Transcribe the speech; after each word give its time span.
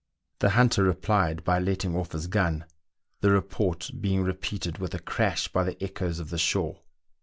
The 0.39 0.49
hunter 0.57 0.83
replied 0.83 1.43
by 1.43 1.59
letting 1.59 1.95
off 1.95 2.13
his 2.13 2.25
gun, 2.25 2.65
the 3.19 3.29
report 3.29 3.91
being 4.01 4.23
repeated 4.23 4.79
with 4.79 4.95
a 4.95 4.99
crash 4.99 5.47
by 5.49 5.63
the 5.63 5.83
echoes 5.83 6.17
of 6.17 6.31
the 6.31 6.39
shore. 6.39 6.79